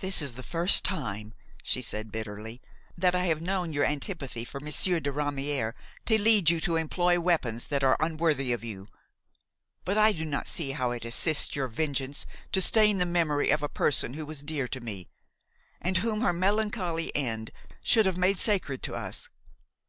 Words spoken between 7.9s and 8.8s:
unworthy of